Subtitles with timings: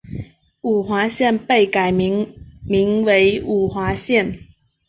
[0.61, 2.33] 五华县被改名
[2.65, 4.39] 名为五华县。